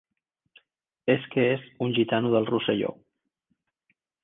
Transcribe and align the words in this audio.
És 1.15 1.27
que 1.35 1.43
és 1.51 1.67
un 1.87 1.95
gitano 1.99 2.33
del 2.37 2.51
Rosselló. 2.53 2.97